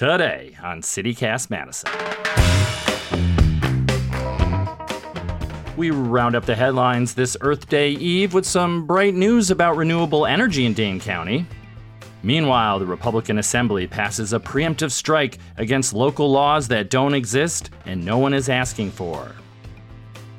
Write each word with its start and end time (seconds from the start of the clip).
Today 0.00 0.56
on 0.62 0.80
City 0.80 1.14
Cast 1.14 1.50
Madison. 1.50 1.90
We 5.76 5.90
round 5.90 6.34
up 6.34 6.46
the 6.46 6.54
headlines 6.54 7.12
this 7.12 7.36
Earth 7.42 7.68
Day 7.68 7.90
Eve 7.90 8.32
with 8.32 8.46
some 8.46 8.86
bright 8.86 9.12
news 9.12 9.50
about 9.50 9.76
renewable 9.76 10.24
energy 10.24 10.64
in 10.64 10.72
Dane 10.72 11.00
County. 11.00 11.44
Meanwhile, 12.22 12.78
the 12.78 12.86
Republican 12.86 13.36
Assembly 13.36 13.86
passes 13.86 14.32
a 14.32 14.40
preemptive 14.40 14.90
strike 14.90 15.36
against 15.58 15.92
local 15.92 16.30
laws 16.30 16.66
that 16.68 16.88
don't 16.88 17.12
exist 17.12 17.68
and 17.84 18.02
no 18.02 18.16
one 18.16 18.32
is 18.32 18.48
asking 18.48 18.92
for. 18.92 19.30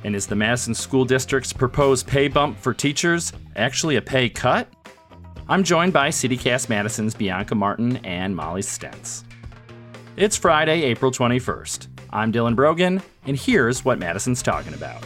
And 0.02 0.16
is 0.16 0.26
the 0.26 0.34
Madison 0.34 0.74
School 0.74 1.04
District's 1.04 1.52
proposed 1.52 2.08
pay 2.08 2.26
bump 2.26 2.58
for 2.58 2.74
teachers 2.74 3.32
actually 3.54 3.94
a 3.94 4.02
pay 4.02 4.28
cut? 4.28 4.66
I'm 5.48 5.62
joined 5.62 5.92
by 5.92 6.10
City 6.10 6.36
Cast 6.36 6.68
Madison's 6.68 7.14
Bianca 7.14 7.54
Martin 7.54 7.98
and 7.98 8.34
Molly 8.34 8.62
Stentz. 8.62 9.22
It's 10.14 10.36
Friday, 10.36 10.82
April 10.82 11.10
21st. 11.10 11.86
I'm 12.10 12.34
Dylan 12.34 12.54
Brogan, 12.54 13.00
and 13.24 13.34
here's 13.34 13.82
what 13.82 13.98
Madison's 13.98 14.42
talking 14.42 14.74
about. 14.74 15.02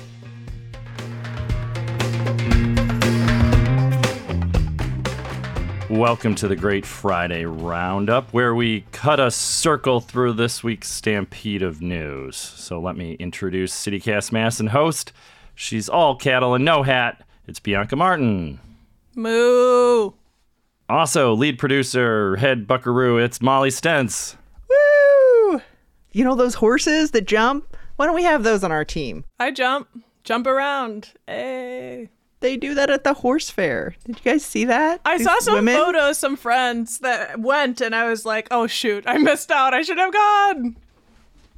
Welcome 5.88 6.34
to 6.34 6.48
the 6.48 6.56
Great 6.56 6.84
Friday 6.84 7.44
Roundup, 7.44 8.32
where 8.32 8.56
we 8.56 8.80
cut 8.90 9.20
a 9.20 9.30
circle 9.30 10.00
through 10.00 10.32
this 10.32 10.64
week's 10.64 10.90
stampede 10.90 11.62
of 11.62 11.80
news. 11.80 12.34
So 12.34 12.80
let 12.80 12.96
me 12.96 13.12
introduce 13.20 13.72
City 13.72 14.00
Cast 14.00 14.32
Madison 14.32 14.66
host. 14.66 15.12
She's 15.54 15.88
all 15.88 16.16
cattle 16.16 16.54
and 16.56 16.64
no 16.64 16.82
hat. 16.82 17.24
It's 17.46 17.60
Bianca 17.60 17.94
Martin. 17.94 18.58
Moo. 19.14 20.14
Also, 20.88 21.32
lead 21.32 21.60
producer, 21.60 22.34
head 22.34 22.66
buckaroo, 22.66 23.18
it's 23.18 23.40
Molly 23.40 23.70
Stentz. 23.70 24.36
Woo! 26.16 26.20
You 26.20 26.24
know 26.24 26.34
those 26.34 26.54
horses 26.54 27.10
that 27.12 27.26
jump? 27.26 27.76
Why 27.96 28.06
don't 28.06 28.14
we 28.14 28.24
have 28.24 28.42
those 28.42 28.64
on 28.64 28.72
our 28.72 28.84
team? 28.84 29.24
I 29.38 29.50
jump, 29.50 29.88
jump 30.24 30.46
around. 30.46 31.10
Hey. 31.26 32.08
They 32.40 32.56
do 32.56 32.74
that 32.74 32.90
at 32.90 33.04
the 33.04 33.14
horse 33.14 33.48
fair. 33.48 33.94
Did 34.04 34.16
you 34.16 34.32
guys 34.32 34.44
see 34.44 34.66
that? 34.66 35.00
I 35.06 35.16
These 35.18 35.26
saw 35.26 35.38
some 35.40 35.54
women? 35.54 35.74
photos, 35.74 36.18
some 36.18 36.36
friends 36.36 36.98
that 36.98 37.40
went, 37.40 37.80
and 37.80 37.94
I 37.94 38.08
was 38.08 38.26
like, 38.26 38.48
oh 38.50 38.66
shoot, 38.66 39.04
I 39.06 39.16
missed 39.18 39.50
out. 39.50 39.72
I 39.72 39.82
should 39.82 39.96
have 39.98 40.12
gone. 40.12 40.76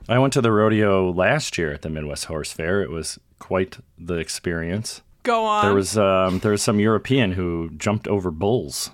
I 0.09 0.19
went 0.19 0.33
to 0.35 0.41
the 0.41 0.53
rodeo 0.53 1.11
last 1.11 1.59
year 1.59 1.73
at 1.73 1.83
the 1.83 1.91
Midwest 1.91 2.27
Horse 2.27 2.53
Fair. 2.53 2.81
It 2.81 2.91
was 2.91 3.19
quite 3.39 3.79
the 3.99 4.15
experience. 4.15 5.03
Go 5.25 5.45
on. 5.45 5.65
There 5.67 5.75
was 5.75 5.99
um, 5.99 6.39
there 6.39 6.53
was 6.53 6.63
some 6.63 6.79
European 6.81 7.33
who 7.33 7.71
jumped 7.77 8.07
over 8.09 8.31
bulls. 8.31 8.91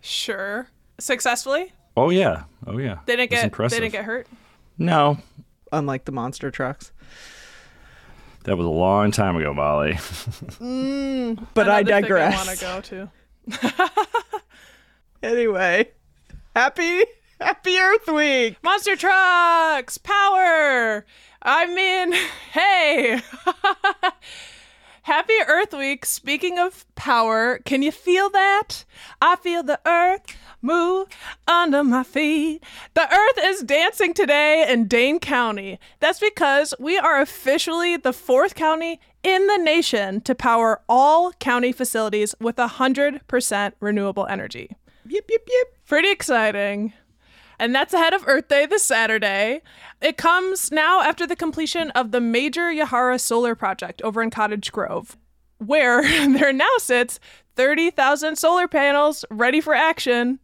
sure. 0.00 0.68
Successfully? 0.98 1.72
Oh 1.96 2.10
yeah, 2.10 2.44
oh 2.66 2.78
yeah. 2.78 2.98
They 3.06 3.16
didn't 3.16 3.30
get 3.30 3.44
impressive. 3.44 3.76
they 3.78 3.84
didn't 3.84 3.92
get 3.92 4.04
hurt. 4.04 4.26
No, 4.78 5.18
Unlike 5.72 6.04
the 6.04 6.12
monster 6.12 6.50
trucks. 6.50 6.92
that 8.44 8.56
was 8.56 8.66
a 8.66 8.70
long 8.70 9.10
time 9.10 9.36
ago, 9.36 9.52
Molly. 9.52 9.92
Mm, 10.60 11.46
but 11.54 11.68
I 11.68 11.80
Another 11.80 11.84
thing 11.84 11.94
I 11.94 12.00
digress. 12.00 12.46
want 12.46 12.58
to 12.58 12.64
go 12.64 12.80
to. 13.60 13.90
Anyway, 15.22 15.90
happy 16.54 17.02
Happy 17.40 17.76
Earth 17.78 18.06
Week. 18.08 18.56
Monster 18.62 18.96
trucks, 18.96 19.98
power. 19.98 21.04
I 21.42 21.66
mean, 21.66 22.12
hey. 22.52 23.20
Happy 25.06 25.34
Earth 25.46 25.72
Week. 25.72 26.04
Speaking 26.04 26.58
of 26.58 26.84
power, 26.96 27.60
can 27.64 27.80
you 27.80 27.92
feel 27.92 28.28
that? 28.30 28.84
I 29.22 29.36
feel 29.36 29.62
the 29.62 29.78
earth 29.86 30.22
move 30.60 31.06
under 31.46 31.84
my 31.84 32.02
feet. 32.02 32.64
The 32.94 33.08
earth 33.14 33.38
is 33.40 33.62
dancing 33.62 34.14
today 34.14 34.66
in 34.68 34.88
Dane 34.88 35.20
County. 35.20 35.78
That's 36.00 36.18
because 36.18 36.74
we 36.80 36.98
are 36.98 37.20
officially 37.20 37.96
the 37.96 38.12
fourth 38.12 38.56
county 38.56 38.98
in 39.22 39.46
the 39.46 39.58
nation 39.58 40.22
to 40.22 40.34
power 40.34 40.82
all 40.88 41.30
county 41.34 41.70
facilities 41.70 42.34
with 42.40 42.56
100% 42.56 43.72
renewable 43.78 44.26
energy. 44.26 44.76
Yip 45.08 45.26
yip 45.30 45.48
yip. 45.48 45.68
Pretty 45.86 46.10
exciting. 46.10 46.92
And 47.58 47.74
that's 47.74 47.94
ahead 47.94 48.14
of 48.14 48.24
Earth 48.26 48.48
Day 48.48 48.66
this 48.66 48.82
Saturday. 48.82 49.62
It 50.00 50.16
comes 50.16 50.70
now 50.70 51.00
after 51.00 51.26
the 51.26 51.36
completion 51.36 51.90
of 51.92 52.10
the 52.10 52.20
major 52.20 52.70
Yahara 52.70 53.18
solar 53.20 53.54
project 53.54 54.02
over 54.02 54.22
in 54.22 54.30
Cottage 54.30 54.72
Grove, 54.72 55.16
where 55.58 56.02
there 56.28 56.52
now 56.52 56.66
sits 56.78 57.18
30,000 57.56 58.36
solar 58.36 58.68
panels 58.68 59.24
ready 59.30 59.60
for 59.60 59.74
action. 59.74 60.38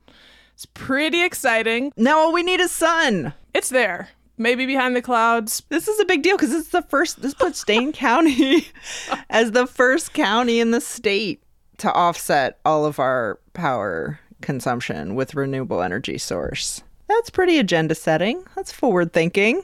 It's 0.54 0.66
pretty 0.66 1.22
exciting. 1.22 1.92
Now 1.96 2.18
all 2.18 2.32
we 2.32 2.42
need 2.42 2.60
is 2.60 2.70
sun. 2.70 3.34
It's 3.54 3.68
there, 3.68 4.08
maybe 4.38 4.66
behind 4.66 4.96
the 4.96 5.02
clouds. 5.02 5.62
This 5.68 5.88
is 5.88 6.00
a 6.00 6.04
big 6.04 6.22
deal 6.22 6.36
because 6.36 6.54
it's 6.54 6.68
the 6.68 6.82
first. 6.82 7.20
This 7.20 7.34
puts 7.34 7.64
Dane 7.64 7.92
County 7.92 8.68
as 9.30 9.52
the 9.52 9.66
first 9.66 10.12
county 10.14 10.60
in 10.60 10.70
the 10.70 10.80
state 10.80 11.42
to 11.78 11.92
offset 11.92 12.58
all 12.64 12.84
of 12.84 12.98
our 12.98 13.38
power 13.54 14.20
consumption 14.40 15.14
with 15.14 15.34
renewable 15.34 15.82
energy 15.82 16.18
source. 16.18 16.82
That's 17.12 17.30
pretty 17.30 17.58
agenda 17.58 17.94
setting. 17.94 18.42
That's 18.56 18.72
forward 18.72 19.12
thinking. 19.12 19.62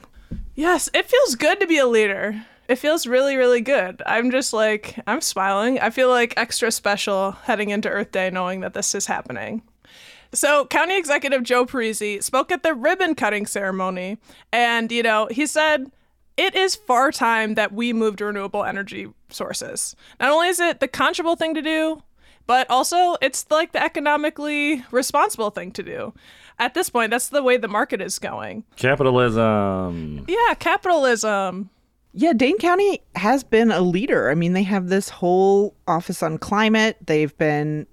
Yes, 0.55 0.91
it 0.93 1.09
feels 1.09 1.35
good 1.35 1.59
to 1.61 1.67
be 1.67 1.79
a 1.79 1.87
leader. 1.87 2.45
It 2.69 2.77
feels 2.77 3.07
really, 3.07 3.37
really 3.37 3.63
good. 3.63 4.03
I'm 4.05 4.31
just 4.31 4.53
like, 4.53 5.01
I'm 5.07 5.23
smiling. 5.23 5.81
I 5.81 5.89
feel 5.89 6.11
like 6.11 6.35
extra 6.37 6.71
special 6.71 7.33
heading 7.33 7.71
into 7.71 7.89
Earth 7.89 8.13
Day 8.13 8.29
knowing 8.29 8.61
that 8.61 8.75
this 8.75 8.95
is 8.95 9.07
happening. 9.07 9.63
So, 10.35 10.67
County 10.67 10.99
Executive 10.99 11.43
Joe 11.43 11.65
Parisi 11.65 12.23
spoke 12.23 12.53
at 12.53 12.63
the 12.63 12.75
ribbon 12.75 13.15
cutting 13.15 13.47
ceremony, 13.47 14.19
and, 14.53 14.93
you 14.93 15.03
know, 15.03 15.27
he 15.31 15.47
said, 15.47 15.91
it 16.37 16.55
is 16.55 16.77
far 16.77 17.11
time 17.11 17.55
that 17.55 17.73
we 17.73 17.95
move 17.95 18.17
to 18.17 18.27
renewable 18.27 18.63
energy 18.63 19.09
sources. 19.31 19.97
Not 20.21 20.31
only 20.31 20.49
is 20.49 20.61
it 20.61 20.81
the 20.81 20.89
conscionable 20.89 21.39
thing 21.39 21.55
to 21.55 21.63
do, 21.63 22.03
but 22.47 22.69
also 22.69 23.17
it's 23.23 23.47
like 23.51 23.73
the 23.73 23.83
economically 23.83 24.85
responsible 24.91 25.51
thing 25.51 25.73
to 25.73 25.83
do. 25.83 26.13
At 26.59 26.75
this 26.75 26.91
point, 26.91 27.11
that's 27.11 27.29
the 27.29 27.43
way 27.43 27.57
the 27.57 27.69
market 27.69 28.01
is 28.01 28.19
going. 28.19 28.65
Capitalism. 28.77 30.25
Yeah, 30.29 30.55
capitalism. 30.59 31.71
Yeah, 32.13 32.33
Dane 32.33 32.59
County 32.59 33.01
has 33.15 33.45
been 33.45 33.71
a 33.71 33.81
leader. 33.81 34.31
I 34.31 34.35
mean, 34.35 34.53
they 34.55 34.65
have 34.65 34.89
this 34.89 35.09
whole 35.09 35.77
office 35.87 36.23
on 36.23 36.39
climate. 36.39 36.97
They've 37.07 37.37
been 37.39 37.87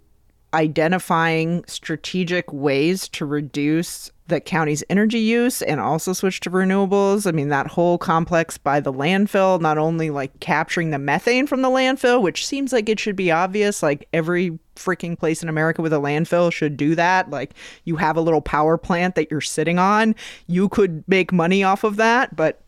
identifying 0.54 1.64
strategic 1.68 2.52
ways 2.52 3.08
to 3.10 3.26
reduce 3.26 4.10
the 4.28 4.40
county's 4.42 4.84
energy 4.90 5.20
use 5.20 5.62
and 5.62 5.80
also 5.80 6.12
switch 6.12 6.40
to 6.42 6.50
renewables. 6.50 7.28
I 7.28 7.32
mean, 7.32 7.50
that 7.50 7.68
whole 7.68 7.98
complex 7.98 8.58
by 8.58 8.80
the 8.80 8.92
landfill, 8.92 9.62
not 9.62 9.78
only 9.78 10.10
like 10.10 10.40
capturing 10.40 10.90
the 10.90 10.98
methane 10.98 11.46
from 11.46 11.62
the 11.62 11.70
landfill, 11.70 12.22
which 12.22 12.46
seems 12.46 12.74
like 12.74 12.90
it 12.90 13.00
should 13.00 13.16
be 13.16 13.32
obvious, 13.32 13.84
like 13.84 14.08
every 14.14 14.58
freaking 14.76 15.18
place 15.18 15.44
in 15.44 15.50
America 15.50 15.82
with 15.82 15.94
a 15.94 15.98
landfill 15.98 16.52
should 16.52 16.76
do 16.76 16.96
that. 16.96 17.30
Like 17.30 17.54
you 17.84 17.98
have 17.98 18.18
a 18.18 18.22
little 18.22 18.42
power 18.42 18.78
plant 18.78 19.14
that 19.16 19.30
you're 19.30 19.42
sitting 19.42 19.78
on, 19.78 20.16
you 20.48 20.70
could 20.70 21.04
make 21.08 21.32
money 21.32 21.64
off 21.64 21.84
of 21.84 21.98
that, 21.98 22.36
but 22.36 22.62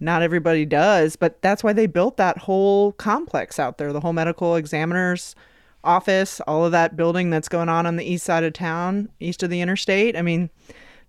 not 0.00 0.22
everybody 0.22 0.66
does. 0.66 1.14
But 1.14 1.40
that's 1.40 1.62
why 1.62 1.72
they 1.72 1.86
built 1.86 2.16
that 2.16 2.38
whole 2.38 2.92
complex 2.92 3.60
out 3.60 3.78
there, 3.78 3.92
the 3.92 4.00
whole 4.00 4.12
medical 4.12 4.56
examiner's 4.56 5.36
office, 5.84 6.40
all 6.48 6.64
of 6.64 6.72
that 6.72 6.96
building 6.96 7.30
that's 7.30 7.48
going 7.48 7.68
on 7.68 7.86
on 7.86 7.94
the 7.94 8.04
east 8.04 8.24
side 8.24 8.42
of 8.42 8.52
town, 8.52 9.08
east 9.20 9.44
of 9.44 9.50
the 9.50 9.60
interstate. 9.60 10.16
I 10.16 10.22
mean, 10.22 10.50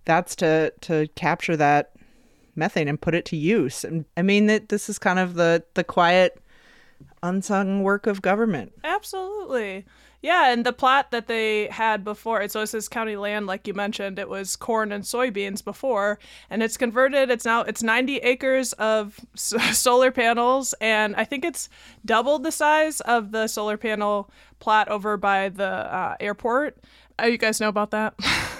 that's 0.08 0.34
to 0.36 0.72
to 0.80 1.06
capture 1.14 1.56
that 1.56 1.92
methane 2.56 2.88
and 2.88 3.00
put 3.00 3.14
it 3.14 3.26
to 3.26 3.36
use. 3.36 3.84
And 3.84 4.06
I 4.16 4.22
mean 4.22 4.46
that 4.46 4.70
this 4.70 4.88
is 4.88 4.98
kind 4.98 5.18
of 5.18 5.34
the 5.34 5.62
the 5.74 5.84
quiet 5.84 6.42
unsung 7.22 7.82
work 7.82 8.06
of 8.06 8.22
government. 8.22 8.72
Absolutely. 8.82 9.84
Yeah, 10.20 10.52
and 10.52 10.66
the 10.66 10.72
plot 10.72 11.12
that 11.12 11.28
they 11.28 11.68
had 11.68 12.02
before, 12.02 12.48
so 12.48 12.58
this 12.58 12.74
is 12.74 12.88
county 12.88 13.14
land, 13.14 13.46
like 13.46 13.68
you 13.68 13.74
mentioned, 13.74 14.18
it 14.18 14.28
was 14.28 14.56
corn 14.56 14.90
and 14.90 15.04
soybeans 15.04 15.62
before, 15.62 16.18
and 16.50 16.60
it's 16.60 16.76
converted. 16.76 17.30
It's 17.30 17.44
now 17.44 17.60
it's 17.60 17.84
90 17.84 18.16
acres 18.16 18.72
of 18.74 19.20
s- 19.34 19.54
solar 19.78 20.10
panels, 20.10 20.74
and 20.80 21.14
I 21.14 21.24
think 21.24 21.44
it's 21.44 21.68
doubled 22.04 22.42
the 22.42 22.50
size 22.50 23.00
of 23.02 23.30
the 23.30 23.46
solar 23.46 23.76
panel 23.76 24.28
plot 24.58 24.88
over 24.88 25.16
by 25.16 25.50
the 25.50 25.64
uh, 25.64 26.16
airport. 26.18 26.78
Uh, 27.22 27.26
you 27.26 27.38
guys 27.38 27.60
know 27.60 27.68
about 27.68 27.92
that? 27.92 28.14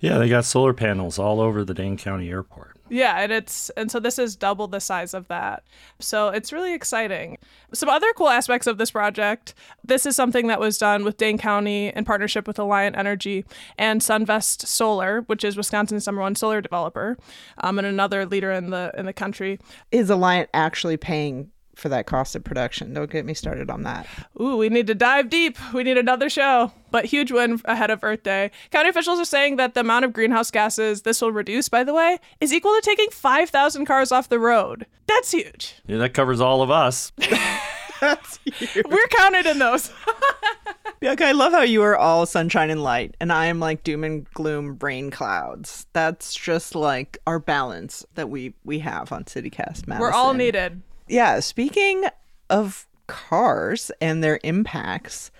Yeah, 0.00 0.16
they 0.18 0.28
got 0.28 0.46
solar 0.46 0.72
panels 0.72 1.18
all 1.18 1.40
over 1.40 1.64
the 1.64 1.74
Dane 1.74 1.96
County 1.98 2.30
Airport. 2.30 2.78
Yeah, 2.88 3.20
and 3.20 3.30
it's 3.30 3.70
and 3.70 3.90
so 3.90 4.00
this 4.00 4.18
is 4.18 4.34
double 4.34 4.66
the 4.66 4.80
size 4.80 5.14
of 5.14 5.28
that. 5.28 5.62
So 6.00 6.28
it's 6.28 6.52
really 6.52 6.74
exciting. 6.74 7.38
Some 7.72 7.88
other 7.88 8.12
cool 8.14 8.28
aspects 8.28 8.66
of 8.66 8.78
this 8.78 8.90
project. 8.90 9.54
This 9.84 10.06
is 10.06 10.16
something 10.16 10.48
that 10.48 10.58
was 10.58 10.76
done 10.76 11.04
with 11.04 11.16
Dane 11.16 11.38
County 11.38 11.88
in 11.88 12.04
partnership 12.04 12.48
with 12.48 12.56
Alliant 12.56 12.96
Energy 12.96 13.44
and 13.78 14.00
Sunvest 14.00 14.66
Solar, 14.66 15.20
which 15.22 15.44
is 15.44 15.56
Wisconsin's 15.56 16.06
number 16.06 16.22
one 16.22 16.34
solar 16.34 16.60
developer, 16.60 17.16
um, 17.58 17.78
and 17.78 17.86
another 17.86 18.26
leader 18.26 18.50
in 18.50 18.70
the 18.70 18.90
in 18.96 19.06
the 19.06 19.12
country. 19.12 19.60
Is 19.92 20.10
Alliant 20.10 20.48
actually 20.52 20.96
paying 20.96 21.50
for 21.74 21.88
that 21.88 22.06
cost 22.06 22.36
of 22.36 22.44
production? 22.44 22.92
Don't 22.92 23.10
get 23.10 23.24
me 23.24 23.34
started 23.34 23.70
on 23.70 23.82
that. 23.84 24.06
Ooh, 24.40 24.56
we 24.56 24.68
need 24.68 24.86
to 24.88 24.94
dive 24.94 25.30
deep. 25.30 25.56
We 25.72 25.82
need 25.82 25.98
another 25.98 26.28
show. 26.28 26.72
But 26.90 27.04
huge 27.06 27.30
win 27.30 27.60
ahead 27.64 27.90
of 27.90 28.02
Earth 28.02 28.22
Day. 28.22 28.50
County 28.70 28.88
officials 28.88 29.20
are 29.20 29.24
saying 29.24 29.56
that 29.56 29.74
the 29.74 29.80
amount 29.80 30.04
of 30.04 30.12
greenhouse 30.12 30.50
gases 30.50 31.02
this 31.02 31.20
will 31.20 31.32
reduce, 31.32 31.68
by 31.68 31.84
the 31.84 31.94
way, 31.94 32.18
is 32.40 32.52
equal 32.52 32.74
to 32.74 32.80
taking 32.82 33.10
5,000 33.10 33.86
cars 33.86 34.12
off 34.12 34.28
the 34.28 34.38
road. 34.38 34.86
That's 35.06 35.30
huge. 35.30 35.74
Yeah, 35.86 35.98
that 35.98 36.14
covers 36.14 36.40
all 36.40 36.62
of 36.62 36.70
us. 36.70 37.12
That's 38.00 38.38
huge. 38.44 38.86
We're 38.86 39.06
counted 39.08 39.46
in 39.46 39.58
those. 39.58 39.92
Bianca, 41.00 41.24
I 41.24 41.32
love 41.32 41.52
how 41.52 41.62
you 41.62 41.82
are 41.82 41.96
all 41.96 42.26
sunshine 42.26 42.68
and 42.68 42.82
light, 42.82 43.16
and 43.20 43.32
I 43.32 43.46
am 43.46 43.58
like 43.58 43.84
doom 43.84 44.04
and 44.04 44.28
gloom 44.32 44.76
rain 44.80 45.10
clouds. 45.10 45.86
That's 45.94 46.34
just 46.34 46.74
like 46.74 47.18
our 47.26 47.38
balance 47.38 48.04
that 48.16 48.28
we 48.28 48.54
we 48.64 48.80
have 48.80 49.10
on 49.10 49.26
City 49.26 49.48
Cast. 49.48 49.88
Madison. 49.88 50.00
We're 50.00 50.12
all 50.12 50.34
needed. 50.34 50.82
Yeah, 51.10 51.40
speaking 51.40 52.04
of 52.48 52.86
cars 53.08 53.90
and 54.00 54.22
their 54.22 54.38
impacts, 54.44 55.32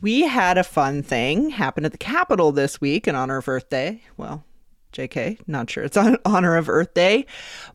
we 0.00 0.22
had 0.22 0.58
a 0.58 0.64
fun 0.64 1.04
thing 1.04 1.50
happen 1.50 1.84
at 1.84 1.92
the 1.92 1.98
Capitol 1.98 2.50
this 2.50 2.80
week 2.80 3.06
in 3.06 3.14
honor 3.14 3.36
of 3.36 3.48
Earth 3.48 3.68
Day. 3.68 4.02
Well, 4.16 4.42
JK, 4.92 5.38
not 5.46 5.70
sure 5.70 5.84
it's 5.84 5.96
on 5.96 6.18
honor 6.24 6.56
of 6.56 6.68
Earth 6.68 6.92
Day, 6.92 7.24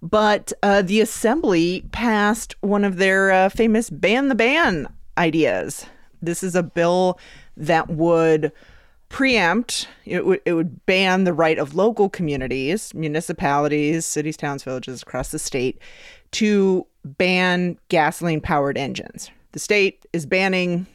but 0.01 0.51
uh, 0.61 0.81
the 0.81 0.99
Assembly 0.99 1.85
passed 1.93 2.57
one 2.59 2.83
of 2.83 2.97
their 2.97 3.31
uh, 3.31 3.47
famous 3.47 3.89
ban 3.89 4.27
the 4.27 4.35
ban 4.35 4.93
ideas. 5.17 5.85
This 6.21 6.43
is 6.43 6.53
a 6.53 6.61
bill 6.61 7.17
that 7.55 7.89
would 7.89 8.51
preempt 9.07 9.87
it 10.05 10.21
it 10.45 10.53
would 10.53 10.85
ban 10.85 11.23
the 11.23 11.33
right 11.33 11.57
of 11.57 11.75
local 11.75 12.09
communities, 12.09 12.93
municipalities, 12.93 14.05
cities, 14.05 14.35
towns, 14.35 14.63
villages 14.63 15.01
across 15.01 15.31
the 15.31 15.39
state 15.39 15.79
to 16.31 16.85
ban 17.05 17.77
gasoline 17.89 18.41
powered 18.41 18.77
engines. 18.77 19.29
The 19.53 19.59
state 19.59 20.05
is 20.13 20.25
banning 20.25 20.87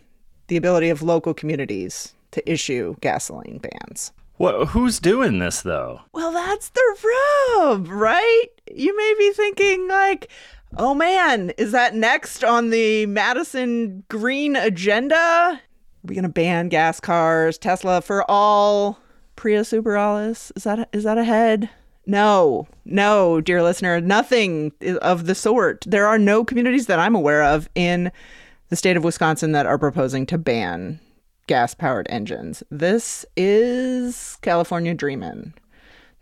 the 0.48 0.56
ability 0.56 0.88
of 0.90 1.02
local 1.02 1.34
communities 1.34 2.14
to 2.30 2.50
issue 2.50 2.96
gasoline 3.00 3.58
bans. 3.58 4.12
What, 4.36 4.68
who's 4.68 5.00
doing 5.00 5.38
this 5.38 5.62
though? 5.62 6.00
Well, 6.12 6.32
that's 6.32 6.68
the 6.68 6.96
rub, 7.56 7.88
right? 7.88 8.46
You 8.70 8.94
may 8.96 9.14
be 9.18 9.32
thinking, 9.32 9.88
like, 9.88 10.30
oh 10.76 10.94
man, 10.94 11.50
is 11.56 11.72
that 11.72 11.94
next 11.94 12.44
on 12.44 12.70
the 12.70 13.06
Madison 13.06 14.04
Green 14.08 14.54
agenda? 14.56 15.16
Are 15.16 15.60
we 16.04 16.14
going 16.14 16.24
to 16.24 16.28
ban 16.28 16.68
gas 16.68 17.00
cars, 17.00 17.58
Tesla 17.58 18.02
for 18.02 18.30
all, 18.30 18.98
Prius 19.36 19.72
Uber 19.72 19.96
Alles? 19.96 20.52
Is 20.54 20.64
that, 20.64 20.88
is 20.92 21.04
that 21.04 21.18
ahead? 21.18 21.70
No, 22.06 22.68
no, 22.84 23.40
dear 23.40 23.62
listener, 23.62 24.00
nothing 24.00 24.72
of 25.02 25.26
the 25.26 25.34
sort. 25.34 25.84
There 25.86 26.06
are 26.06 26.18
no 26.18 26.44
communities 26.44 26.86
that 26.86 27.00
I'm 27.00 27.16
aware 27.16 27.42
of 27.42 27.68
in 27.74 28.12
the 28.68 28.76
state 28.76 28.96
of 28.96 29.04
Wisconsin 29.04 29.52
that 29.52 29.66
are 29.66 29.78
proposing 29.78 30.24
to 30.26 30.38
ban 30.38 31.00
gas 31.46 31.74
powered 31.74 32.06
engines. 32.08 32.62
This 32.70 33.24
is 33.36 34.38
California 34.42 34.94
dreaming. 34.94 35.54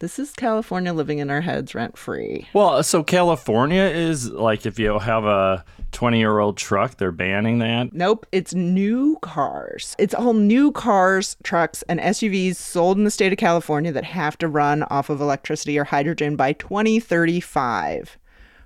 This 0.04 0.18
is 0.18 0.32
California 0.32 0.92
living 0.92 1.18
in 1.18 1.30
our 1.30 1.40
heads 1.40 1.74
rent 1.74 1.96
free. 1.96 2.46
Well, 2.52 2.82
so 2.82 3.02
California 3.02 3.84
is 3.84 4.30
like 4.30 4.66
if 4.66 4.78
you 4.78 4.98
have 4.98 5.24
a 5.24 5.64
20 5.92 6.18
year 6.18 6.40
old 6.40 6.58
truck, 6.58 6.98
they're 6.98 7.10
banning 7.10 7.58
that. 7.60 7.94
Nope, 7.94 8.26
it's 8.30 8.52
new 8.52 9.16
cars. 9.22 9.96
It's 9.98 10.12
all 10.12 10.34
new 10.34 10.72
cars, 10.72 11.38
trucks, 11.42 11.82
and 11.88 12.00
SUVs 12.00 12.56
sold 12.56 12.98
in 12.98 13.04
the 13.04 13.10
state 13.10 13.32
of 13.32 13.38
California 13.38 13.92
that 13.92 14.04
have 14.04 14.36
to 14.40 14.46
run 14.46 14.82
off 14.82 15.08
of 15.08 15.22
electricity 15.22 15.78
or 15.78 15.84
hydrogen 15.84 16.36
by 16.36 16.52
2035. 16.52 18.18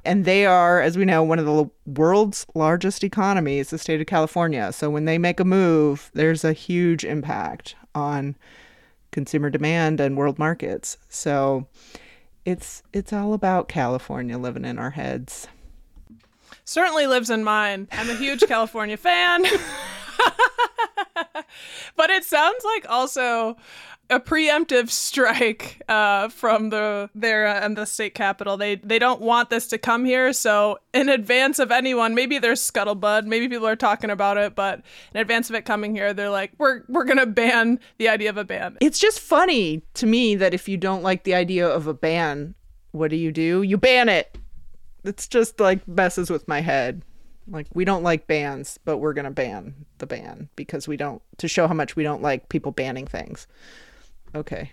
And 0.05 0.25
they 0.25 0.45
are, 0.45 0.81
as 0.81 0.99
we 0.99 1.05
know, 1.05 1.23
one 1.23 1.39
of 1.39 1.47
the 1.47 1.71
world's 1.87 2.47
largest 2.57 3.05
economies, 3.05 3.71
the 3.71 3.79
state 3.79 4.01
of 4.01 4.09
California. 4.09 4.73
So 4.73 4.91
when 4.91 5.05
they 5.05 5.19
make 5.19 5.39
a 5.39 5.45
move, 5.45 6.11
there's 6.15 6.43
a 6.43 6.53
huge 6.53 7.05
impact 7.05 7.77
on 7.95 8.35
consumer 9.11 9.51
demand 9.51 10.01
and 10.01 10.17
world 10.17 10.39
markets. 10.39 10.97
So 11.09 11.67
it's 12.45 12.83
it's 12.93 13.13
all 13.13 13.35
about 13.35 13.69
California 13.69 14.39
living 14.39 14.65
in 14.65 14.79
our 14.79 14.91
heads. 14.91 15.49
Certainly 16.65 17.07
lives 17.07 17.31
in 17.31 17.45
mine. 17.45 17.89
I'm 17.93 18.11
a 18.11 18.15
huge 18.15 18.43
California 18.49 18.97
fan. 18.97 19.45
but 21.97 22.11
it 22.11 22.25
sounds 22.25 22.65
like 22.65 22.87
also 22.89 23.57
a 24.11 24.19
preemptive 24.19 24.91
strike 24.91 25.83
uh, 25.89 26.29
from 26.29 26.71
the 26.71 27.11
there 27.15 27.47
uh, 27.47 27.61
and 27.61 27.77
the 27.77 27.85
state 27.85 28.15
capital. 28.15 28.57
They 28.57 28.77
they 28.77 28.99
don't 28.99 29.21
want 29.21 29.51
this 29.51 29.67
to 29.69 29.79
come 29.79 30.05
here, 30.05 30.33
so 30.33 30.79
in 30.95 31.09
advance 31.09 31.59
of 31.59 31.71
anyone, 31.71 32.15
maybe 32.15 32.39
there's 32.39 32.61
scuttlebutt, 32.61 33.27
maybe 33.27 33.49
people 33.49 33.67
are 33.67 33.77
talking 33.77 34.11
about 34.11 34.39
it, 34.39 34.55
but 34.55 34.83
in 35.15 35.21
advance 35.21 35.51
of 35.51 35.57
it 35.57 35.65
coming 35.65 35.95
here, 35.95 36.15
they're 36.15 36.31
like, 36.31 36.53
we're 36.59 36.83
we're 36.89 37.05
gonna 37.05 37.27
ban 37.27 37.79
the 37.99 38.09
idea 38.09 38.31
of 38.31 38.37
a 38.37 38.45
ban. 38.45 38.79
It's 38.81 38.99
just 38.99 39.21
funny 39.21 39.83
to 39.95 40.07
me 40.07 40.37
that 40.37 40.55
if 40.55 40.69
you 40.69 40.77
don't 40.77 41.03
like 41.03 41.25
the 41.25 41.35
idea 41.35 41.69
of 41.69 41.87
a 41.87 41.95
ban, 41.95 42.55
what 42.93 43.11
do 43.11 43.17
you 43.17 43.33
do? 43.33 43.63
You 43.63 43.77
ban 43.77 44.09
it. 44.09 44.39
It's 45.05 45.29
just 45.29 45.61
like 45.61 45.87
messes 45.87 46.31
with 46.31 46.49
my 46.49 46.61
head. 46.61 47.03
Like 47.51 47.67
we 47.75 47.85
don't 47.85 48.03
like 48.03 48.27
bans, 48.27 48.79
but 48.85 48.99
we're 48.99 49.15
gonna 49.15 49.31
ban 49.31 49.75
the 49.99 50.07
ban 50.07 50.49
because 50.57 50.89
we 50.89 50.97
don't 50.97 51.23
to 51.39 51.49
show 51.49 51.67
how 51.67 51.75
much 51.75 51.97
we 51.97 52.03
don't 52.03 52.23
like 52.23 52.49
people 52.49 52.73
banning 52.73 53.07
things. 53.07 53.47
Okay. 54.35 54.73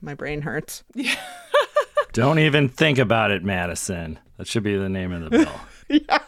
My 0.00 0.14
brain 0.14 0.42
hurts. 0.42 0.84
Don't 2.12 2.38
even 2.38 2.68
think 2.68 2.98
about 2.98 3.30
it, 3.30 3.44
Madison. 3.44 4.18
That 4.36 4.46
should 4.46 4.62
be 4.62 4.76
the 4.76 4.88
name 4.88 5.12
of 5.12 5.22
the 5.22 5.30
bill. 5.30 5.60
yeah. 5.88 6.18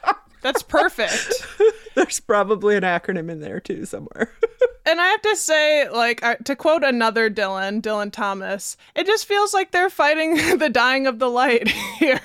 That's 0.42 0.62
perfect. 0.62 1.46
There's 1.94 2.20
probably 2.20 2.76
an 2.76 2.82
acronym 2.82 3.30
in 3.30 3.40
there 3.40 3.60
too 3.60 3.84
somewhere. 3.84 4.32
and 4.86 5.00
I 5.00 5.08
have 5.08 5.22
to 5.22 5.36
say, 5.36 5.88
like, 5.88 6.22
to 6.44 6.56
quote 6.56 6.82
another 6.82 7.30
Dylan, 7.30 7.82
Dylan 7.82 8.10
Thomas, 8.10 8.76
it 8.94 9.06
just 9.06 9.26
feels 9.26 9.52
like 9.52 9.70
they're 9.70 9.90
fighting 9.90 10.58
the 10.58 10.70
dying 10.70 11.06
of 11.06 11.18
the 11.18 11.28
light 11.28 11.68
here. 11.98 12.20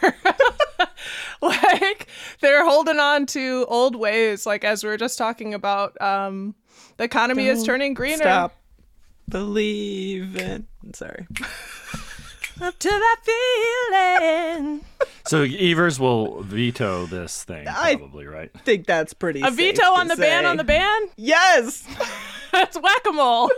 like, 1.41 2.07
they're 2.39 2.65
holding 2.65 2.99
on 2.99 3.25
to 3.27 3.65
old 3.67 3.95
ways, 3.95 4.45
like, 4.45 4.63
as 4.63 4.83
we 4.83 4.89
were 4.89 4.97
just 4.97 5.17
talking 5.17 5.53
about, 5.53 5.99
um, 6.01 6.55
the 6.97 7.03
economy 7.03 7.47
Don't 7.47 7.57
is 7.57 7.63
turning 7.63 7.93
greener. 7.93 8.17
Stop 8.17 8.53
believe 9.29 10.35
in. 10.37 10.67
I'm 10.83 10.93
sorry. 10.93 11.27
Up 12.61 12.79
to 12.79 12.87
that 12.87 13.17
feeling. 14.53 14.85
So 15.25 15.41
Evers 15.43 15.99
will 15.99 16.41
veto 16.41 17.05
this 17.05 17.43
thing, 17.43 17.67
I- 17.67 17.97
probably, 17.97 18.27
right? 18.27 18.49
I 18.55 18.59
think 18.59 18.85
that's 18.85 19.13
pretty. 19.13 19.41
A 19.41 19.45
safe 19.47 19.55
veto 19.55 19.81
to 19.81 19.87
on 19.99 20.07
the 20.07 20.15
ban 20.15 20.45
on 20.45 20.55
the 20.55 20.63
ban? 20.63 21.01
Yes. 21.17 21.85
That's 22.53 22.79
whack 22.79 23.01
a 23.09 23.11
mole. 23.11 23.51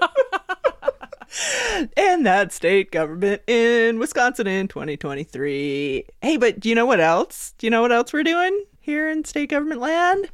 and 1.97 2.25
that 2.25 2.51
state 2.51 2.91
government 2.91 3.43
in 3.45 3.99
Wisconsin 3.99 4.47
in 4.47 4.67
2023. 4.67 6.05
Hey, 6.23 6.37
but 6.37 6.59
do 6.59 6.67
you 6.67 6.73
know 6.73 6.87
what 6.87 6.99
else? 6.99 7.53
Do 7.59 7.67
you 7.67 7.71
know 7.71 7.83
what 7.83 7.91
else 7.91 8.11
we're 8.11 8.23
doing 8.23 8.65
here 8.79 9.07
in 9.07 9.23
state 9.23 9.51
government 9.51 9.81
land? 9.81 10.29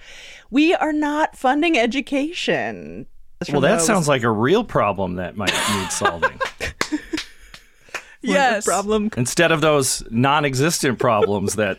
We 0.50 0.74
are 0.74 0.94
not 0.94 1.36
funding 1.36 1.78
education. 1.78 3.08
Well, 3.52 3.62
that 3.62 3.82
sounds 3.82 4.08
like 4.08 4.24
a 4.24 4.32
real 4.32 4.64
problem 4.64 5.16
that 5.16 5.36
might 5.38 5.54
need 5.76 5.92
solving. 5.92 6.40
yes. 8.22 8.66
problem. 8.66 9.10
Instead 9.18 9.52
of 9.52 9.62
those 9.62 10.04
non 10.10 10.46
existent 10.46 11.00
problems 11.00 11.56
that 11.58 11.78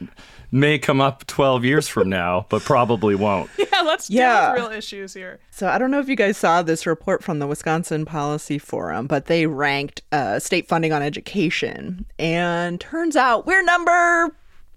may 0.52 0.78
come 0.78 1.00
up 1.00 1.26
12 1.26 1.64
years 1.64 1.88
from 1.88 2.08
now, 2.08 2.46
but 2.48 2.62
probably 2.62 3.14
won't. 3.14 3.50
Yeah, 3.74 3.80
let's 3.80 4.08
Yeah. 4.08 4.54
deal 4.54 4.62
with 4.64 4.70
real 4.70 4.78
issues 4.78 5.14
here. 5.14 5.40
So 5.50 5.66
I 5.68 5.78
don't 5.78 5.90
know 5.90 5.98
if 5.98 6.08
you 6.08 6.14
guys 6.14 6.36
saw 6.36 6.62
this 6.62 6.86
report 6.86 7.24
from 7.24 7.40
the 7.40 7.46
Wisconsin 7.48 8.04
Policy 8.04 8.56
Forum, 8.58 9.08
but 9.08 9.26
they 9.26 9.46
ranked 9.46 10.02
uh, 10.12 10.38
state 10.38 10.68
funding 10.68 10.92
on 10.92 11.02
education, 11.02 12.06
and 12.16 12.80
turns 12.80 13.16
out 13.16 13.46
we're 13.46 13.64
number 13.64 14.32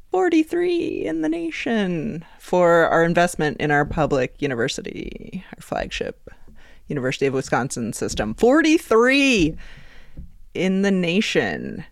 43 0.10 1.06
in 1.06 1.22
the 1.22 1.30
nation 1.30 2.26
for 2.40 2.88
our 2.88 3.04
investment 3.04 3.58
in 3.58 3.70
our 3.70 3.86
public 3.86 4.42
university, 4.42 5.44
our 5.56 5.62
flagship 5.62 6.28
University 6.88 7.26
of 7.26 7.34
Wisconsin 7.34 7.94
system. 7.94 8.34
43 8.36 9.58
in 10.54 10.82
the 10.82 10.92
nation. 10.92 11.86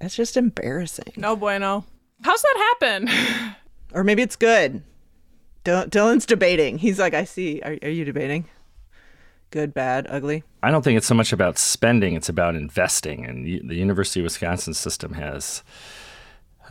That's 0.00 0.14
just 0.14 0.36
embarrassing. 0.36 1.12
No 1.16 1.36
bueno. 1.36 1.84
How's 2.22 2.42
that 2.42 2.74
happen? 2.80 3.56
Or 3.92 4.04
maybe 4.04 4.22
it's 4.22 4.36
good. 4.36 4.82
Dylan, 5.64 5.88
Dylan's 5.88 6.26
debating. 6.26 6.78
He's 6.78 6.98
like, 6.98 7.14
I 7.14 7.24
see. 7.24 7.60
Are, 7.62 7.76
are 7.82 7.88
you 7.88 8.04
debating? 8.04 8.46
Good, 9.50 9.72
bad, 9.72 10.06
ugly. 10.10 10.42
I 10.62 10.70
don't 10.70 10.82
think 10.82 10.96
it's 10.98 11.06
so 11.06 11.14
much 11.14 11.32
about 11.32 11.56
spending, 11.56 12.14
it's 12.14 12.28
about 12.28 12.56
investing. 12.56 13.24
And 13.24 13.46
the 13.46 13.76
University 13.76 14.20
of 14.20 14.24
Wisconsin 14.24 14.74
system 14.74 15.14
has. 15.14 15.62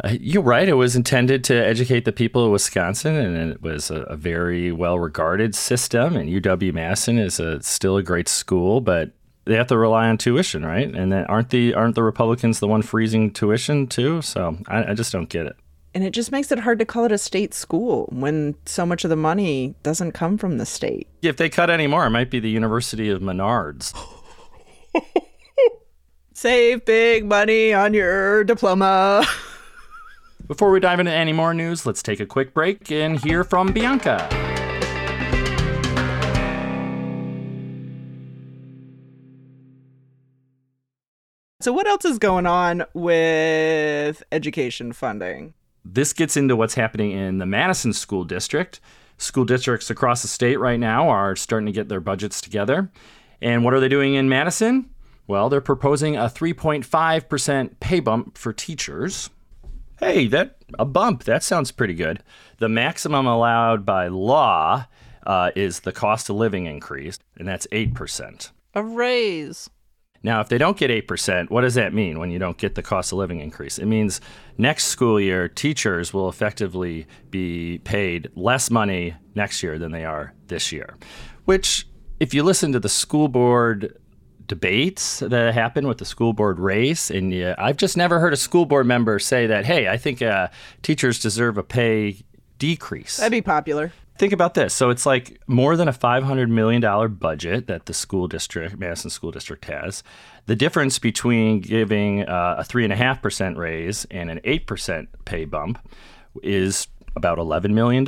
Uh, 0.04 0.16
you're 0.20 0.44
right. 0.44 0.68
It 0.68 0.74
was 0.74 0.96
intended 0.96 1.44
to 1.46 1.56
educate 1.56 2.06
the 2.06 2.12
people 2.12 2.46
of 2.46 2.52
Wisconsin, 2.52 3.16
and 3.16 3.52
it 3.52 3.62
was 3.62 3.90
a, 3.90 4.02
a 4.04 4.16
very 4.16 4.72
well 4.72 5.00
regarded 5.00 5.56
system. 5.56 6.16
And 6.16 6.30
UW 6.30 6.74
Madison 6.74 7.18
is 7.18 7.40
a, 7.40 7.62
still 7.62 7.98
a 7.98 8.04
great 8.04 8.28
school, 8.28 8.82
but 8.82 9.12
they 9.46 9.56
have 9.56 9.68
to 9.68 9.78
rely 9.78 10.08
on 10.08 10.18
tuition, 10.18 10.66
right? 10.66 10.94
And 10.94 11.12
then 11.12 11.26
aren't 11.26 11.50
the 11.50 11.74
aren't 11.74 11.96
the 11.96 12.04
Republicans 12.04 12.60
the 12.60 12.68
one 12.68 12.82
freezing 12.82 13.32
tuition 13.32 13.88
too? 13.88 14.22
So 14.22 14.58
I, 14.68 14.92
I 14.92 14.94
just 14.94 15.12
don't 15.12 15.30
get 15.30 15.46
it. 15.46 15.56
And 15.94 16.04
it 16.04 16.12
just 16.12 16.30
makes 16.30 16.52
it 16.52 16.60
hard 16.60 16.80
to 16.80 16.86
call 16.86 17.06
it 17.06 17.14
a 17.14 17.18
state 17.18 17.54
school 17.54 18.10
when 18.12 18.56
so 18.66 18.86
much 18.86 19.06
of 19.06 19.10
the 19.10 19.16
money 19.16 19.76
doesn't 19.82 20.12
come 20.12 20.38
from 20.38 20.58
the 20.58 20.66
state. 20.66 21.08
If 21.22 21.38
they 21.38 21.48
cut 21.48 21.70
any 21.70 21.88
more, 21.88 22.06
it 22.06 22.10
might 22.10 22.30
be 22.30 22.42
the 22.42 22.50
University 22.50 23.10
of 23.10 23.22
Menards. 23.22 23.98
Save 26.34 26.84
big 26.84 27.26
money 27.26 27.74
on 27.74 27.94
your 27.94 28.44
diploma. 28.44 29.26
Before 30.48 30.70
we 30.70 30.80
dive 30.80 31.00
into 31.00 31.12
any 31.12 31.34
more 31.34 31.56
news, 31.56 31.88
let's 31.88 32.04
take 32.04 32.20
a 32.20 32.26
quick 32.26 32.54
break 32.54 32.92
and 32.92 33.20
hear 33.20 33.44
from 33.44 33.72
Bianca. 33.72 34.30
So, 41.62 41.74
what 41.74 41.88
else 41.88 42.06
is 42.06 42.20
going 42.20 42.46
on 42.46 42.86
with 42.94 44.22
education 44.32 44.94
funding? 44.94 45.56
This 45.84 46.14
gets 46.14 46.38
into 46.38 46.56
what's 46.56 46.76
happening 46.76 47.10
in 47.10 47.40
the 47.40 47.48
Madison 47.48 47.92
School 47.92 48.24
District. 48.24 48.80
School 49.18 49.46
districts 49.46 49.90
across 49.90 50.22
the 50.22 50.28
state 50.28 50.60
right 50.60 50.80
now 50.80 51.10
are 51.10 51.36
starting 51.36 51.66
to 51.66 51.72
get 51.72 51.90
their 51.90 52.02
budgets 52.02 52.40
together. 52.40 52.92
And 53.42 53.64
what 53.64 53.74
are 53.74 53.80
they 53.80 53.90
doing 53.90 54.14
in 54.14 54.30
Madison? 54.30 54.92
Well, 55.26 55.50
they're 55.50 55.60
proposing 55.60 56.16
a 56.16 56.26
3.5% 56.26 57.80
pay 57.80 58.00
bump 58.00 58.38
for 58.38 58.54
teachers. 58.54 59.32
Hey, 60.00 60.28
that 60.28 60.58
a 60.78 60.86
bump. 60.86 61.24
That 61.24 61.44
sounds 61.44 61.72
pretty 61.72 61.94
good. 61.94 62.24
The 62.60 62.70
maximum 62.70 63.28
allowed 63.28 63.86
by 63.86 64.08
law 64.08 64.86
uh, 65.26 65.52
is 65.56 65.82
the 65.82 65.92
cost 65.92 66.30
of 66.30 66.36
living 66.36 66.66
increase, 66.66 67.20
and 67.38 67.48
that's 67.48 67.68
8%. 67.68 68.52
A 68.74 68.84
raise. 68.84 69.70
Now, 70.22 70.42
if 70.42 70.50
they 70.50 70.58
don't 70.58 70.76
get 70.76 70.90
8%, 70.90 71.52
what 71.52 71.62
does 71.62 71.76
that 71.76 71.94
mean 71.94 72.18
when 72.18 72.32
you 72.32 72.40
don't 72.40 72.58
get 72.58 72.74
the 72.74 72.82
cost 72.82 73.12
of 73.12 73.20
living 73.20 73.40
increase? 73.40 73.78
It 73.78 73.86
means 73.86 74.22
next 74.58 74.86
school 74.86 75.20
year, 75.20 75.48
teachers 75.48 76.14
will 76.14 76.30
effectively 76.30 77.06
be 77.30 77.78
paid 77.80 78.30
less 78.36 78.72
money 78.72 79.14
next 79.36 79.62
year 79.62 79.78
than 79.78 79.92
they 79.92 80.04
are 80.04 80.34
this 80.48 80.72
year. 80.72 80.96
Which, 81.46 81.88
if 82.20 82.34
you 82.34 82.42
listen 82.42 82.72
to 82.72 82.80
the 82.80 82.90
school 82.90 83.28
board 83.28 83.96
debates 84.48 85.20
that 85.20 85.54
happen 85.54 85.88
with 85.88 85.98
the 85.98 86.06
school 86.06 86.34
board 86.34 86.60
race, 86.60 87.10
and 87.10 87.34
yeah, 87.34 87.56
I've 87.58 87.78
just 87.78 87.98
never 87.98 88.20
heard 88.20 88.34
a 88.34 88.38
school 88.38 88.66
board 88.66 88.86
member 88.86 89.20
say 89.20 89.48
that, 89.48 89.66
hey, 89.66 89.88
I 89.88 89.98
think 89.98 90.22
uh, 90.22 90.50
teachers 90.82 91.20
deserve 91.20 91.58
a 91.58 91.64
pay 91.64 92.24
decrease. 92.58 93.18
That'd 93.18 93.32
be 93.32 93.42
popular 93.42 93.92
think 94.18 94.34
about 94.34 94.54
this. 94.54 94.74
So 94.74 94.90
it's 94.90 95.06
like 95.06 95.42
more 95.48 95.76
than 95.76 95.88
a 95.88 95.94
$500 95.94 96.50
million 96.50 97.14
budget 97.16 97.68
that 97.68 97.86
the 97.86 97.94
school 97.94 98.28
district, 98.28 98.78
Madison 98.78 99.10
School 99.10 99.32
District 99.32 99.64
has. 99.66 100.04
The 100.46 100.56
difference 100.56 101.00
between 101.00 101.62
giving 101.62 102.24
uh, 102.24 102.56
a 102.60 102.64
3.5% 102.64 103.58
raise 103.58 104.06
and 104.06 104.30
an 104.30 104.40
8% 104.40 105.08
pay 105.26 105.46
bump 105.46 105.80
is 106.44 106.88
about 107.16 107.38
$11 107.38 107.72
million. 107.72 108.06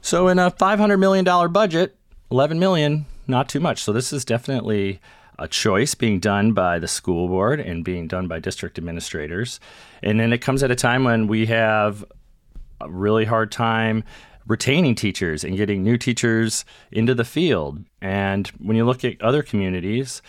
So 0.00 0.28
in 0.28 0.38
a 0.38 0.50
$500 0.50 0.98
million 0.98 1.52
budget, 1.52 1.96
11 2.30 2.58
million, 2.58 3.06
not 3.30 3.48
too 3.48 3.60
much. 3.60 3.82
So 3.82 3.92
this 3.92 4.12
is 4.12 4.24
definitely 4.24 5.00
a 5.38 5.48
choice 5.48 5.94
being 5.94 6.20
done 6.20 6.52
by 6.52 6.78
the 6.78 6.88
school 6.88 7.26
board 7.28 7.60
and 7.60 7.82
being 7.82 8.06
done 8.06 8.28
by 8.28 8.38
district 8.38 8.76
administrators. 8.76 9.58
And 10.02 10.20
then 10.20 10.32
it 10.32 10.38
comes 10.38 10.62
at 10.62 10.70
a 10.70 10.76
time 10.76 11.04
when 11.04 11.26
we 11.26 11.46
have 11.46 12.04
a 12.80 12.90
really 12.90 13.24
hard 13.24 13.50
time 13.50 14.04
retaining 14.46 14.94
teachers 14.94 15.44
and 15.44 15.56
getting 15.56 15.82
new 15.82 15.96
teachers 15.96 16.64
into 16.92 17.14
the 17.14 17.24
field. 17.24 17.84
And 18.02 18.48
when 18.58 18.76
you 18.76 18.84
look 18.84 19.04
at 19.04 19.20
other 19.22 19.42
communities, 19.42 20.20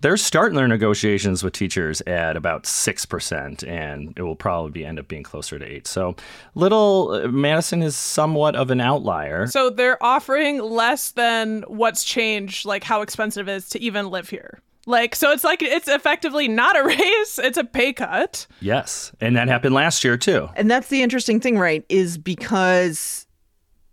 they're 0.00 0.16
starting 0.16 0.56
their 0.56 0.68
negotiations 0.68 1.42
with 1.42 1.52
teachers 1.52 2.00
at 2.02 2.36
about 2.36 2.64
6%, 2.64 3.68
and 3.68 4.12
it 4.16 4.22
will 4.22 4.36
probably 4.36 4.84
end 4.84 4.98
up 4.98 5.08
being 5.08 5.22
closer 5.22 5.58
to 5.58 5.64
8 5.64 5.86
So, 5.86 6.16
little 6.54 7.10
uh, 7.12 7.28
Madison 7.28 7.82
is 7.82 7.96
somewhat 7.96 8.56
of 8.56 8.70
an 8.70 8.80
outlier. 8.80 9.46
So, 9.46 9.70
they're 9.70 10.02
offering 10.02 10.58
less 10.58 11.12
than 11.12 11.62
what's 11.68 12.04
changed, 12.04 12.64
like 12.64 12.84
how 12.84 13.02
expensive 13.02 13.48
it 13.48 13.52
is 13.52 13.68
to 13.70 13.80
even 13.80 14.10
live 14.10 14.28
here. 14.30 14.60
Like, 14.86 15.14
so 15.14 15.30
it's 15.30 15.44
like 15.44 15.62
it's 15.62 15.88
effectively 15.88 16.48
not 16.48 16.78
a 16.78 16.84
raise, 16.84 17.38
it's 17.38 17.58
a 17.58 17.64
pay 17.64 17.92
cut. 17.92 18.46
Yes. 18.60 19.12
And 19.20 19.36
that 19.36 19.48
happened 19.48 19.74
last 19.74 20.02
year, 20.04 20.16
too. 20.16 20.48
And 20.56 20.70
that's 20.70 20.88
the 20.88 21.02
interesting 21.02 21.40
thing, 21.40 21.58
right? 21.58 21.84
Is 21.88 22.16
because 22.18 23.26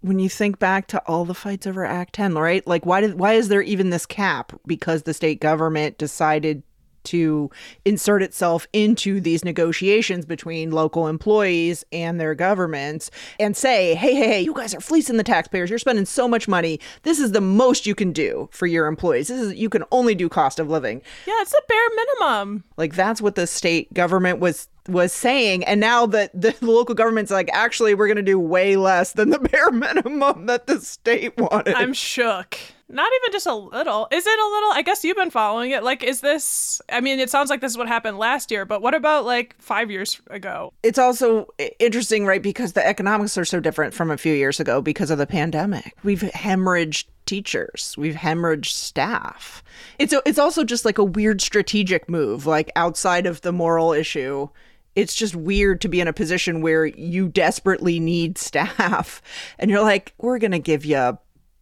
when 0.01 0.19
you 0.19 0.29
think 0.29 0.59
back 0.59 0.87
to 0.87 0.99
all 1.07 1.25
the 1.25 1.33
fights 1.33 1.67
over 1.67 1.85
Act 1.85 2.13
10, 2.13 2.35
right? 2.35 2.65
Like 2.67 2.85
why 2.85 3.01
did 3.01 3.19
why 3.19 3.33
is 3.33 3.49
there 3.49 3.61
even 3.61 3.89
this 3.89 4.05
cap? 4.05 4.53
Because 4.65 5.03
the 5.03 5.13
state 5.13 5.39
government 5.39 5.97
decided 5.97 6.63
to 7.07 7.49
insert 7.85 8.23
itself 8.23 8.67
into 8.73 9.19
these 9.19 9.43
negotiations 9.43 10.25
between 10.25 10.71
local 10.71 11.07
employees 11.07 11.83
and 11.91 12.19
their 12.19 12.35
governments 12.35 13.09
and 13.39 13.55
say, 13.55 13.95
hey, 13.95 14.15
hey, 14.15 14.27
hey, 14.27 14.41
you 14.41 14.53
guys 14.53 14.73
are 14.73 14.79
fleecing 14.79 15.17
the 15.17 15.23
taxpayers. 15.23 15.69
You're 15.69 15.79
spending 15.79 16.05
so 16.05 16.27
much 16.27 16.47
money. 16.47 16.79
This 17.03 17.19
is 17.19 17.31
the 17.31 17.41
most 17.41 17.85
you 17.85 17.95
can 17.95 18.11
do 18.11 18.49
for 18.51 18.67
your 18.67 18.87
employees. 18.87 19.27
This 19.27 19.41
is 19.41 19.55
you 19.55 19.69
can 19.69 19.83
only 19.91 20.15
do 20.15 20.29
cost 20.29 20.59
of 20.59 20.69
living. 20.69 21.01
Yeah, 21.25 21.41
it's 21.41 21.51
the 21.51 21.61
bare 21.67 21.89
minimum. 21.95 22.63
Like 22.77 22.95
that's 22.95 23.21
what 23.21 23.35
the 23.35 23.47
state 23.47 23.93
government 23.93 24.39
was 24.39 24.69
was 24.87 25.11
saying 25.11 25.65
and 25.65 25.81
now 25.81 26.05
that 26.05 26.31
the 26.33 26.55
local 26.61 26.95
government's 26.95 27.29
like 27.29 27.49
actually 27.51 27.93
we're 27.93 28.07
going 28.07 28.15
to 28.15 28.21
do 28.21 28.39
way 28.39 28.77
less 28.77 29.11
than 29.11 29.31
the 29.31 29.39
bare 29.51 29.69
minimum 29.69 30.45
that 30.45 30.65
the 30.67 30.79
state 30.79 31.35
wanted 31.37 31.75
i'm 31.75 31.91
shook 31.91 32.57
not 32.89 33.11
even 33.21 33.31
just 33.33 33.45
a 33.45 33.53
little. 33.53 34.07
Is 34.11 34.25
it 34.25 34.39
a 34.39 34.49
little? 34.49 34.71
I 34.71 34.81
guess 34.81 35.03
you've 35.03 35.17
been 35.17 35.29
following 35.29 35.71
it. 35.71 35.83
Like, 35.83 36.03
is 36.03 36.21
this? 36.21 36.81
I 36.89 37.01
mean, 37.01 37.19
it 37.19 37.29
sounds 37.29 37.49
like 37.49 37.59
this 37.59 37.71
is 37.71 37.77
what 37.77 37.87
happened 37.87 38.17
last 38.17 38.49
year, 38.49 38.65
but 38.65 38.81
what 38.81 38.93
about 38.93 39.25
like 39.25 39.55
five 39.59 39.91
years 39.91 40.21
ago? 40.29 40.73
It's 40.83 40.99
also 40.99 41.47
interesting, 41.79 42.25
right? 42.25 42.41
Because 42.41 42.73
the 42.73 42.85
economics 42.85 43.37
are 43.37 43.45
so 43.45 43.59
different 43.59 43.93
from 43.93 44.09
a 44.09 44.17
few 44.17 44.33
years 44.33 44.59
ago 44.59 44.81
because 44.81 45.11
of 45.11 45.17
the 45.17 45.27
pandemic. 45.27 45.95
We've 46.03 46.21
hemorrhaged 46.21 47.05
teachers. 47.25 47.93
We've 47.97 48.15
hemorrhaged 48.15 48.67
staff. 48.67 49.63
It's 49.99 50.13
a, 50.13 50.21
it's 50.25 50.39
also 50.39 50.63
just 50.63 50.85
like 50.85 50.97
a 50.97 51.03
weird 51.03 51.41
strategic 51.41 52.09
move, 52.09 52.45
like 52.45 52.71
outside 52.75 53.25
of 53.25 53.41
the 53.41 53.51
moral 53.51 53.91
issue. 53.91 54.47
It's 54.95 55.13
just 55.13 55.35
weird 55.35 55.81
to 55.81 55.89
be 55.89 55.99
in 55.99 56.07
a 56.07 56.13
position 56.13 56.61
where 56.61 56.85
you 56.85 57.27
desperately 57.27 57.99
need 57.99 58.37
staff 58.39 59.21
and 59.59 59.69
you're 59.69 59.83
like, 59.83 60.13
we're 60.17 60.39
going 60.39 60.51
to 60.51 60.59
give 60.59 60.85
you 60.85 61.17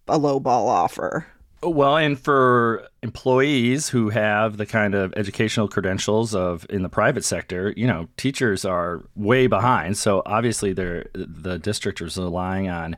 a 0.08 0.18
low 0.18 0.40
ball 0.40 0.68
offer. 0.68 1.28
Well, 1.64 1.98
and 1.98 2.20
for 2.20 2.88
employees 3.02 3.90
who 3.90 4.10
have 4.10 4.58
the 4.58 4.66
kind 4.66 4.94
of 4.94 5.14
educational 5.16 5.68
credentials 5.68 6.36
of 6.36 6.66
in 6.70 6.84
the 6.84 6.90
private 6.90 7.26
sector, 7.26 7.74
you 7.76 7.88
know, 7.88 8.08
teachers 8.18 8.66
are 8.66 9.04
way 9.16 9.48
behind. 9.48 9.98
So 9.98 10.22
obviously, 10.26 10.74
they're 10.74 11.08
the 11.14 11.58
district 11.58 12.02
is 12.02 12.18
relying 12.18 12.70
on, 12.70 12.98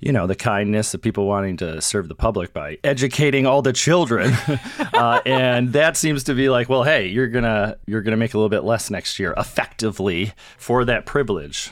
you 0.00 0.12
know, 0.12 0.26
the 0.26 0.34
kindness 0.34 0.94
of 0.94 1.02
people 1.02 1.26
wanting 1.26 1.58
to 1.58 1.82
serve 1.82 2.08
the 2.08 2.14
public 2.14 2.54
by 2.54 2.78
educating 2.84 3.44
all 3.44 3.60
the 3.60 3.72
children, 3.72 4.32
uh, 4.94 5.20
and 5.26 5.74
that 5.74 5.96
seems 5.96 6.24
to 6.24 6.34
be 6.34 6.48
like, 6.48 6.70
well, 6.70 6.84
hey, 6.84 7.06
you're 7.08 7.28
gonna 7.28 7.76
you're 7.86 8.02
gonna 8.02 8.16
make 8.16 8.32
a 8.32 8.38
little 8.38 8.48
bit 8.48 8.64
less 8.64 8.88
next 8.88 9.18
year, 9.18 9.34
effectively 9.36 10.32
for 10.56 10.86
that 10.86 11.04
privilege. 11.04 11.70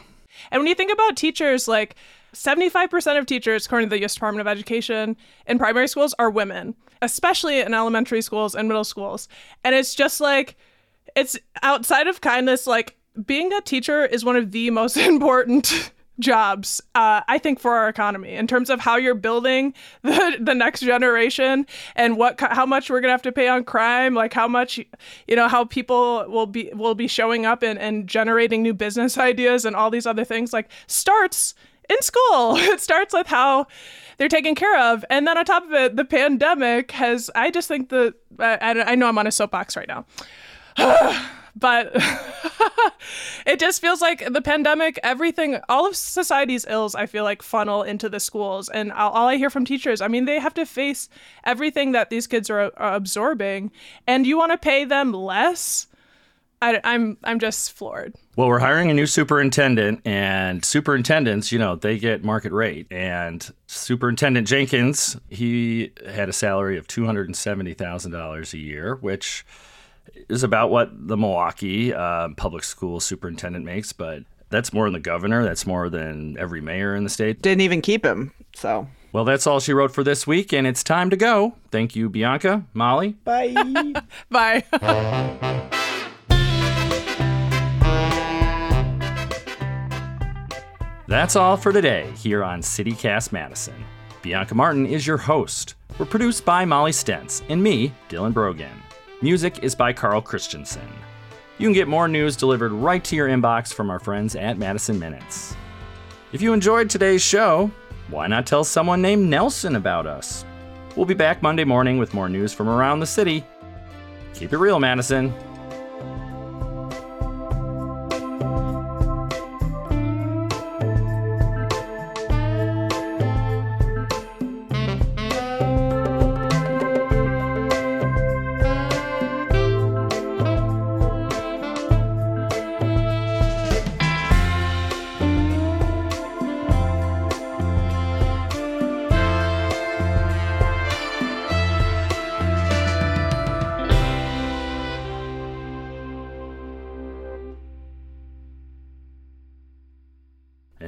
And 0.51 0.61
when 0.61 0.67
you 0.67 0.75
think 0.75 0.93
about 0.93 1.17
teachers, 1.17 1.69
like 1.69 1.97
75% 2.35 3.19
of 3.19 3.27
teachers, 3.27 3.67
according 3.67 3.89
to 3.89 3.95
the 3.95 4.01
U.S. 4.01 4.15
Department 4.15 4.41
of 4.41 4.51
Education, 4.51 5.17
in 5.47 5.59
primary 5.59 5.89
schools 5.89 6.15
are 6.19 6.31
women, 6.31 6.75
especially 7.03 7.61
in 7.61 7.75
elementary 7.75 8.23
schools 8.23 8.55
and 8.55 8.69
middle 8.69 8.85
schools. 8.85 9.29
And 9.63 9.75
it's 9.75 9.95
just 9.95 10.21
like, 10.21 10.57
it's 11.15 11.39
outside 11.63 12.07
of 12.07 12.21
kindness, 12.21 12.67
like 12.67 12.97
being 13.25 13.53
a 13.53 13.61
teacher 13.61 14.05
is 14.05 14.25
one 14.25 14.37
of 14.37 14.51
the 14.51 14.71
most 14.71 14.97
important 14.97 15.93
jobs 16.21 16.80
uh, 16.94 17.21
i 17.28 17.38
think 17.38 17.59
for 17.59 17.73
our 17.73 17.88
economy 17.88 18.35
in 18.35 18.47
terms 18.47 18.71
of 18.71 18.80
how 18.80 18.97
you're 18.97 19.14
building 19.14 19.75
the, 20.02 20.37
the 20.40 20.54
next 20.54 20.80
generation 20.80 21.66
and 21.97 22.16
what 22.16 22.40
how 22.40 22.66
much 22.66 22.90
we're 22.90 23.00
gonna 23.00 23.12
have 23.12 23.23
to 23.23 23.33
pay 23.33 23.49
on 23.49 23.64
crime 23.64 24.14
like 24.14 24.33
how 24.33 24.47
much 24.49 24.78
you 25.26 25.37
know 25.37 25.49
how 25.49 25.64
people 25.64 26.25
will 26.28 26.47
be 26.47 26.71
will 26.75 26.94
be 26.94 27.09
showing 27.09 27.47
up 27.47 27.62
and, 27.62 27.78
and 27.78 28.06
generating 28.06 28.62
new 28.62 28.75
business 28.75 29.18
ideas 29.25 29.64
and 29.64 29.75
all 29.75 29.90
these 29.90 30.06
other 30.06 30.25
things 30.25 30.52
like 30.52 30.71
starts 30.87 31.54
in 31.88 32.00
school. 32.02 32.56
It 32.75 32.80
starts 32.80 33.14
with 33.14 33.26
how 33.26 33.66
they're 34.16 34.28
taken 34.28 34.54
care 34.54 34.78
of. 34.78 35.04
And 35.11 35.26
then 35.26 35.37
on 35.37 35.44
top 35.44 35.64
of 35.64 35.73
it, 35.73 35.97
the 35.97 36.04
pandemic 36.04 36.90
has, 36.92 37.30
I 37.35 37.50
just 37.50 37.68
think 37.68 37.90
that, 37.90 38.14
I, 38.38 38.85
I 38.87 38.94
know 38.94 39.06
I'm 39.06 39.18
on 39.18 39.26
a 39.26 39.33
soapbox 39.33 39.76
right 39.76 39.88
now. 39.88 40.06
but 41.56 41.92
it 43.46 43.58
just 43.58 43.80
feels 43.80 44.00
like 44.00 44.32
the 44.32 44.42
pandemic 44.42 44.99
everything 45.02 45.58
all 45.68 45.87
of 45.87 45.96
society's 45.96 46.66
ills 46.68 46.94
i 46.94 47.06
feel 47.06 47.25
like 47.25 47.42
funnel 47.42 47.82
into 47.82 48.08
the 48.08 48.20
schools 48.20 48.68
and 48.68 48.92
all, 48.92 49.28
i 49.28 49.37
hear 49.37 49.50
from 49.50 49.64
teachers 49.64 50.00
i 50.00 50.08
mean 50.08 50.25
they 50.25 50.38
have 50.38 50.54
to 50.54 50.66
face 50.66 51.08
everything 51.44 51.92
that 51.92 52.11
these 52.11 52.26
kids 52.26 52.50
are, 52.50 52.73
are 52.76 52.94
absorbing 52.94 53.70
and 54.06 54.26
you 54.26 54.37
want 54.37 54.52
to 54.52 54.58
pay 54.58 54.84
them 54.84 55.12
less 55.12 55.87
I, 56.62 56.80
I'm 56.82 57.18
I'm 57.23 57.38
just 57.38 57.73
floored. 57.73 58.14
Well, 58.37 58.49
we're 58.49 58.61
hiring 58.61 58.90
a 58.90 58.94
new 58.94 59.06
superintendent, 59.06 60.00
and 60.06 60.64
superintendents, 60.64 61.52
you 61.52 61.58
know, 61.58 61.76
they 61.76 61.99
get 61.99 62.25
market 62.25 62.52
rate. 62.52 62.87
And 62.90 63.52
Superintendent 63.66 64.49
Jenkins, 64.49 65.16
he 65.28 65.92
had 66.08 66.28
a 66.30 66.32
salary 66.32 66.78
of 66.78 66.87
two 66.87 67.04
hundred 67.04 67.26
and 67.26 67.37
seventy 67.37 67.75
thousand 67.75 68.12
dollars 68.12 68.54
a 68.54 68.58
year, 68.58 68.94
which 68.96 69.44
is 70.28 70.42
about 70.42 70.70
what 70.70 70.90
the 71.08 71.16
Milwaukee 71.16 71.92
uh, 71.92 72.28
public 72.37 72.64
school 72.64 73.00
superintendent 73.00 73.64
makes, 73.64 73.92
but 73.92 74.23
that's 74.50 74.73
more 74.73 74.87
than 74.87 74.94
the 74.94 75.00
governor. 75.00 75.42
That's 75.42 75.66
more 75.66 75.88
than 75.88 76.38
every 76.38 76.61
mayor 76.61 76.94
in 76.94 77.04
the 77.04 77.11
state. 77.11 77.42
Didn't 77.42 77.62
even 77.62 77.80
keep 77.80 78.04
him. 78.04 78.32
So. 78.54 78.88
Well, 79.12 79.25
that's 79.25 79.46
all 79.46 79.61
she 79.61 79.73
wrote 79.73 79.92
for 79.92 80.02
this 80.02 80.26
week, 80.26 80.52
and 80.52 80.66
it's 80.66 80.82
time 80.82 81.11
to 81.11 81.16
go. 81.16 81.54
Thank 81.70 81.94
you, 81.94 82.08
Bianca, 82.08 82.64
Molly. 82.73 83.11
Bye. 83.25 83.54
Bye. 84.30 84.64
That's 91.06 91.37
all 91.37 91.56
for 91.56 91.73
today 91.73 92.11
here 92.16 92.42
on 92.42 92.62
City 92.62 92.92
Cast 92.92 93.32
Madison. 93.32 93.75
Bianca 94.23 94.54
Martin 94.54 94.87
is 94.87 95.06
your 95.06 95.18
host. 95.18 95.75
We're 95.99 96.06
produced 96.06 96.44
by 96.44 96.64
Molly 96.64 96.92
Stentz 96.92 97.42
and 97.49 97.62
me, 97.62 97.92
Dylan 98.08 98.32
Brogan. 98.32 98.73
Music 99.25 99.61
is 99.62 99.75
by 99.75 99.90
Carl 99.90 100.21
Christensen. 100.21 100.87
You 101.57 101.66
can 101.66 101.73
get 101.73 101.88
more 101.88 102.09
news 102.09 102.37
delivered 102.37 102.73
right 102.73 103.02
to 103.04 103.16
your 103.16 103.26
inbox 103.26 103.73
from 103.73 103.88
our 103.88 103.99
friends 103.99 104.37
at 104.37 104.59
Madison 104.59 104.99
Minutes. 104.99 105.57
If 106.35 106.43
you 106.43 106.52
enjoyed 106.52 106.90
today's 106.90 107.23
show, 107.23 107.71
why 108.11 108.26
not 108.26 108.47
tell 108.47 108.64
someone 108.64 109.00
named 109.00 109.31
Nelson 109.31 109.76
about 109.76 110.07
us? 110.07 110.45
We'll 110.95 111.07
be 111.07 111.14
back 111.14 111.40
Monday 111.40 111.64
morning 111.64 111.97
with 111.97 112.12
more 112.12 112.28
news 112.28 112.52
from 112.52 112.69
around 112.69 113.00
the 113.00 113.07
city. 113.07 113.43
Keep 114.35 114.52
it 114.52 114.59
real, 114.59 114.78
Madison. 114.78 115.33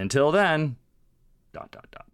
Until 0.06 0.30
then, 0.30 0.76
dot, 1.52 1.72
dot, 1.72 1.88
dot. 1.90 2.05